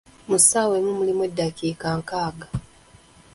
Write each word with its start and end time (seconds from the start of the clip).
Mu 0.27 0.37
ssaawa 0.41 0.73
emu 0.79 0.91
mulimu 0.99 1.21
eddakiika 1.27 1.87
nkaaga. 1.99 2.47